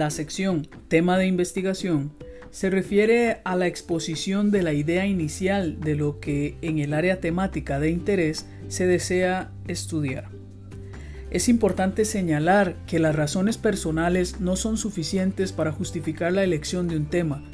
La 0.00 0.08
sección 0.08 0.66
Tema 0.88 1.18
de 1.18 1.26
investigación 1.26 2.10
se 2.50 2.70
refiere 2.70 3.42
a 3.44 3.54
la 3.54 3.66
exposición 3.66 4.50
de 4.50 4.62
la 4.62 4.72
idea 4.72 5.04
inicial 5.04 5.78
de 5.78 5.94
lo 5.94 6.20
que 6.20 6.56
en 6.62 6.78
el 6.78 6.94
área 6.94 7.20
temática 7.20 7.78
de 7.78 7.90
interés 7.90 8.46
se 8.68 8.86
desea 8.86 9.50
estudiar. 9.68 10.30
Es 11.30 11.50
importante 11.50 12.06
señalar 12.06 12.76
que 12.86 12.98
las 12.98 13.14
razones 13.14 13.58
personales 13.58 14.40
no 14.40 14.56
son 14.56 14.78
suficientes 14.78 15.52
para 15.52 15.70
justificar 15.70 16.32
la 16.32 16.44
elección 16.44 16.88
de 16.88 16.96
un 16.96 17.04
tema. 17.04 17.44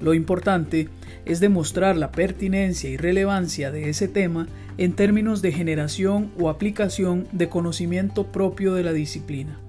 Lo 0.00 0.14
importante 0.14 0.88
es 1.26 1.38
demostrar 1.38 1.98
la 1.98 2.12
pertinencia 2.12 2.88
y 2.88 2.96
relevancia 2.96 3.70
de 3.70 3.90
ese 3.90 4.08
tema 4.08 4.48
en 4.78 4.94
términos 4.94 5.42
de 5.42 5.52
generación 5.52 6.32
o 6.40 6.48
aplicación 6.48 7.28
de 7.32 7.50
conocimiento 7.50 8.32
propio 8.32 8.72
de 8.72 8.84
la 8.84 8.94
disciplina. 8.94 9.60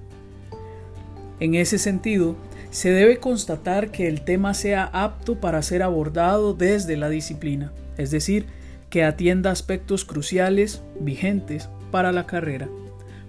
En 1.40 1.56
ese 1.56 1.78
sentido, 1.78 2.36
se 2.70 2.92
debe 2.92 3.18
constatar 3.18 3.92
que 3.92 4.08
el 4.08 4.22
tema 4.22 4.54
sea 4.54 4.90
apto 4.92 5.40
para 5.40 5.62
ser 5.62 5.84
abordado 5.84 6.54
desde 6.54 6.98
la 6.98 7.10
disciplina, 7.10 7.72
es 7.98 8.12
decir, 8.12 8.46
que 8.90 9.04
atienda 9.04 9.52
aspectos 9.52 10.06
cruciales, 10.06 10.82
vigentes, 11.00 11.70
para 11.92 12.12
la 12.12 12.26
carrera, 12.26 12.68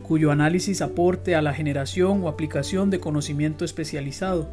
cuyo 0.03 0.31
análisis 0.31 0.83
aporte 0.83 1.35
a 1.35 1.43
la 1.43 1.55
generación 1.55 2.23
o 2.23 2.29
aplicación 2.29 2.91
de 2.91 3.01
conocimiento 3.01 3.65
especializado. 3.65 4.49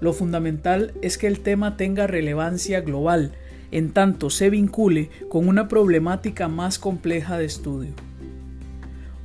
Lo 0.00 0.12
fundamental 0.12 0.92
es 1.02 1.18
que 1.18 1.26
el 1.26 1.40
tema 1.40 1.76
tenga 1.76 2.06
relevancia 2.06 2.80
global, 2.80 3.32
en 3.70 3.92
tanto 3.92 4.30
se 4.30 4.50
vincule 4.50 5.10
con 5.28 5.48
una 5.48 5.68
problemática 5.68 6.48
más 6.48 6.78
compleja 6.78 7.38
de 7.38 7.46
estudio. 7.46 7.92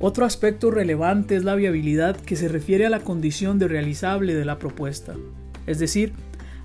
Otro 0.02 0.24
aspecto 0.24 0.70
relevante 0.70 1.36
es 1.36 1.44
la 1.44 1.54
viabilidad 1.54 2.16
que 2.16 2.34
se 2.34 2.48
refiere 2.48 2.86
a 2.86 2.90
la 2.90 3.00
condición 3.00 3.58
de 3.58 3.68
realizable 3.68 4.34
de 4.34 4.46
la 4.46 4.58
propuesta, 4.58 5.14
es 5.66 5.78
decir, 5.78 6.14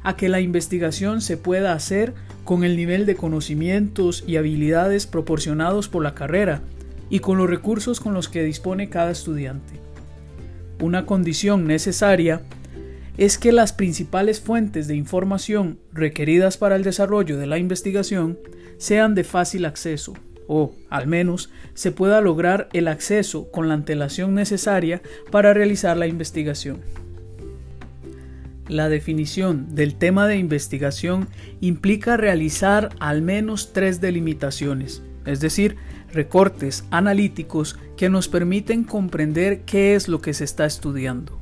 a 0.04 0.16
que 0.16 0.30
la 0.30 0.40
investigación 0.40 1.20
se 1.20 1.36
pueda 1.36 1.74
hacer 1.74 2.14
con 2.46 2.64
el 2.64 2.78
nivel 2.78 3.06
de 3.06 3.18
conocimientos 3.18 4.24
y 4.26 4.38
habilidades 4.38 5.06
proporcionados 5.06 5.90
por 5.90 6.02
la 6.02 6.16
carrera 6.16 6.62
y 7.10 7.20
con 7.20 7.38
los 7.38 7.50
recursos 7.50 8.00
con 8.00 8.14
los 8.14 8.30
que 8.30 8.42
dispone 8.42 8.88
cada 8.88 9.12
estudiante. 9.12 9.74
Una 10.80 11.06
condición 11.06 11.68
necesaria 11.68 12.42
es 13.18 13.38
que 13.38 13.52
las 13.52 13.74
principales 13.74 14.40
fuentes 14.40 14.88
de 14.88 14.96
información 14.96 15.78
requeridas 15.92 16.58
para 16.58 16.78
el 16.78 16.84
desarrollo 16.84 17.38
de 17.38 17.48
la 17.48 17.58
investigación 17.58 18.40
sean 18.78 19.14
de 19.14 19.26
fácil 19.26 19.66
acceso, 19.66 20.14
o, 20.48 20.74
al 20.90 21.08
menos, 21.08 21.50
se 21.74 21.92
pueda 21.92 22.22
lograr 22.22 22.70
el 22.74 22.88
acceso 22.88 23.52
con 23.52 23.68
la 23.68 23.74
antelación 23.74 24.36
necesaria 24.36 25.02
para 25.32 25.54
realizar 25.54 25.98
la 25.98 26.08
investigación. 26.08 26.82
La 28.68 28.90
definición 28.90 29.76
del 29.76 29.96
tema 29.96 30.28
de 30.28 30.38
investigación 30.38 31.28
implica 31.62 32.18
realizar 32.18 32.90
al 33.00 33.22
menos 33.22 33.74
tres 33.74 34.02
delimitaciones, 34.02 35.04
es 35.26 35.40
decir, 35.40 35.76
recortes 36.12 36.86
analíticos 36.90 37.78
que 37.96 38.10
nos 38.10 38.28
permiten 38.28 38.84
comprender 38.84 39.62
qué 39.62 39.94
es 39.96 40.08
lo 40.08 40.20
que 40.20 40.34
se 40.34 40.46
está 40.46 40.66
estudiando. 40.66 41.40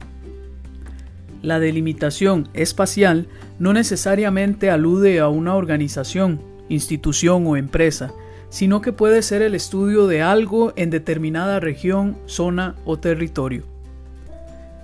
La 1.42 1.60
delimitación 1.60 2.50
espacial 2.54 3.28
no 3.60 3.74
necesariamente 3.74 4.70
alude 4.70 5.20
a 5.20 5.30
una 5.30 5.56
organización, 5.56 6.42
institución 6.70 7.46
o 7.48 7.56
empresa, 7.56 8.14
sino 8.54 8.82
que 8.82 8.94
puede 8.94 9.24
ser 9.24 9.42
el 9.42 9.56
estudio 9.56 10.06
de 10.06 10.22
algo 10.22 10.74
en 10.76 10.92
determinada 10.92 11.60
región, 11.60 12.16
zona 12.28 12.76
o 12.86 13.00
territorio. 13.00 13.64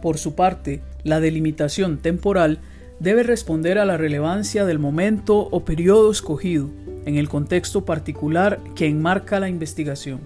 Por 0.02 0.18
su 0.18 0.34
parte, 0.34 0.82
la 1.04 1.20
delimitación 1.20 2.00
temporal 2.00 2.58
debe 3.00 3.22
responder 3.22 3.78
a 3.78 3.86
la 3.86 3.96
relevancia 3.96 4.66
del 4.66 4.80
momento 4.80 5.38
o 5.52 5.66
periodo 5.66 6.10
escogido, 6.10 6.72
en 7.06 7.18
el 7.18 7.30
contexto 7.30 7.86
particular 7.86 8.60
que 8.74 8.88
enmarca 8.88 9.40
la 9.40 9.50
investigación. 9.50 10.20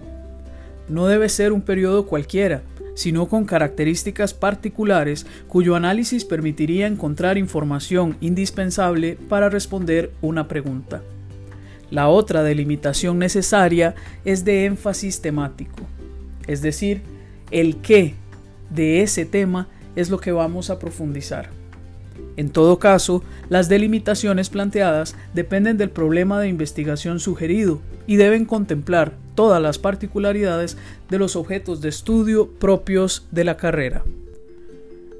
No 0.88 1.06
debe 1.06 1.28
ser 1.28 1.52
un 1.52 1.60
periodo 1.60 2.06
cualquiera, 2.06 2.62
sino 2.94 3.28
con 3.28 3.44
características 3.44 4.32
particulares 4.32 5.26
cuyo 5.48 5.74
análisis 5.76 6.24
permitiría 6.24 6.86
encontrar 6.86 7.36
información 7.36 8.16
indispensable 8.22 9.18
para 9.28 9.50
responder 9.50 10.12
una 10.22 10.48
pregunta. 10.48 11.02
La 11.90 12.08
otra 12.08 12.42
delimitación 12.42 13.18
necesaria 13.18 13.94
es 14.24 14.44
de 14.44 14.64
énfasis 14.64 15.20
temático, 15.20 15.82
es 16.46 16.62
decir, 16.62 17.02
el 17.50 17.76
qué 17.76 18.14
de 18.70 19.02
ese 19.02 19.24
tema 19.24 19.68
es 19.96 20.10
lo 20.10 20.18
que 20.18 20.32
vamos 20.32 20.70
a 20.70 20.78
profundizar. 20.78 21.50
En 22.36 22.50
todo 22.50 22.78
caso, 22.78 23.22
las 23.48 23.68
delimitaciones 23.68 24.50
planteadas 24.50 25.14
dependen 25.34 25.76
del 25.78 25.90
problema 25.90 26.40
de 26.40 26.48
investigación 26.48 27.20
sugerido 27.20 27.80
y 28.06 28.16
deben 28.16 28.44
contemplar 28.44 29.12
todas 29.34 29.62
las 29.62 29.78
particularidades 29.78 30.76
de 31.10 31.18
los 31.18 31.36
objetos 31.36 31.80
de 31.80 31.88
estudio 31.88 32.50
propios 32.50 33.26
de 33.30 33.44
la 33.44 33.56
carrera. 33.56 34.02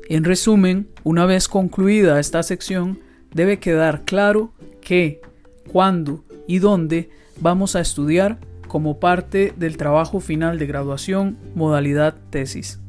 En 0.09 0.25
resumen, 0.25 0.89
una 1.03 1.25
vez 1.25 1.49
concluida 1.49 2.21
esta 2.21 2.43
sección, 2.43 2.99
debe 3.33 3.59
quedar 3.59 4.03
claro 4.05 4.53
qué, 4.81 5.21
cuándo 5.71 6.25
y 6.47 6.59
dónde 6.59 7.11
vamos 7.41 7.77
a 7.77 7.81
estudiar 7.81 8.39
como 8.69 8.99
parte 8.99 9.53
del 9.57 9.77
trabajo 9.77 10.21
final 10.21 10.59
de 10.59 10.67
graduación 10.67 11.39
modalidad 11.55 12.17
tesis. 12.31 12.81